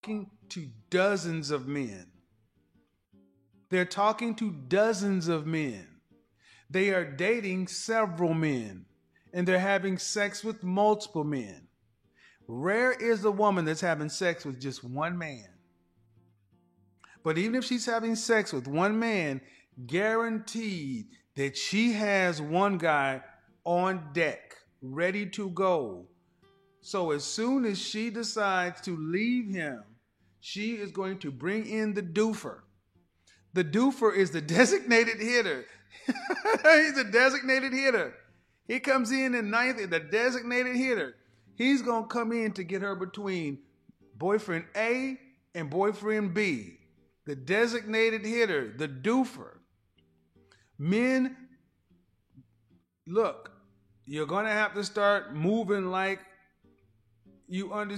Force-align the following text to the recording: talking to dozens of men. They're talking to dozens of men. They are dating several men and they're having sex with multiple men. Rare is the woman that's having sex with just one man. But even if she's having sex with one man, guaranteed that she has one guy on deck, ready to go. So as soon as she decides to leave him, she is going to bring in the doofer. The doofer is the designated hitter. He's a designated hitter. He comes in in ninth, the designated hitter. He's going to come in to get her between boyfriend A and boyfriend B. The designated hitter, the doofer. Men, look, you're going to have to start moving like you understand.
talking 0.00 0.30
to 0.48 0.66
dozens 0.88 1.50
of 1.50 1.68
men. 1.68 2.06
They're 3.68 3.84
talking 3.84 4.34
to 4.36 4.50
dozens 4.50 5.28
of 5.28 5.46
men. 5.46 5.86
They 6.70 6.88
are 6.90 7.04
dating 7.04 7.66
several 7.68 8.32
men 8.32 8.86
and 9.34 9.46
they're 9.46 9.58
having 9.58 9.98
sex 9.98 10.42
with 10.42 10.62
multiple 10.62 11.24
men. 11.24 11.68
Rare 12.48 12.92
is 12.92 13.20
the 13.20 13.30
woman 13.30 13.66
that's 13.66 13.82
having 13.82 14.08
sex 14.08 14.46
with 14.46 14.58
just 14.58 14.82
one 14.82 15.18
man. 15.18 15.48
But 17.22 17.36
even 17.36 17.54
if 17.54 17.64
she's 17.64 17.84
having 17.84 18.16
sex 18.16 18.54
with 18.54 18.66
one 18.66 18.98
man, 18.98 19.42
guaranteed 19.86 21.08
that 21.36 21.58
she 21.58 21.92
has 21.92 22.40
one 22.40 22.78
guy 22.78 23.20
on 23.64 24.08
deck, 24.14 24.54
ready 24.80 25.26
to 25.26 25.50
go. 25.50 26.06
So 26.80 27.10
as 27.10 27.22
soon 27.22 27.66
as 27.66 27.78
she 27.78 28.08
decides 28.08 28.80
to 28.82 28.96
leave 28.96 29.54
him, 29.54 29.82
she 30.40 30.72
is 30.72 30.90
going 30.90 31.18
to 31.18 31.30
bring 31.30 31.66
in 31.66 31.94
the 31.94 32.02
doofer. 32.02 32.60
The 33.52 33.64
doofer 33.64 34.14
is 34.14 34.30
the 34.30 34.40
designated 34.58 35.20
hitter. 35.20 35.64
He's 36.06 36.98
a 36.98 37.04
designated 37.04 37.72
hitter. 37.72 38.14
He 38.66 38.80
comes 38.80 39.10
in 39.10 39.34
in 39.34 39.50
ninth, 39.50 39.78
the 39.90 40.00
designated 40.00 40.76
hitter. 40.76 41.16
He's 41.56 41.82
going 41.82 42.04
to 42.04 42.08
come 42.08 42.32
in 42.32 42.52
to 42.52 42.64
get 42.64 42.82
her 42.82 42.94
between 42.94 43.58
boyfriend 44.16 44.64
A 44.76 45.18
and 45.54 45.68
boyfriend 45.68 46.34
B. 46.34 46.78
The 47.26 47.36
designated 47.36 48.24
hitter, 48.24 48.72
the 48.76 48.88
doofer. 48.88 49.58
Men, 50.78 51.36
look, 53.06 53.52
you're 54.06 54.26
going 54.26 54.46
to 54.46 54.52
have 54.52 54.74
to 54.74 54.84
start 54.84 55.34
moving 55.34 55.90
like 55.90 56.20
you 57.46 57.72
understand. 57.72 57.88